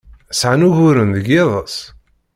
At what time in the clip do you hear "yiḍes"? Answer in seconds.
1.33-1.77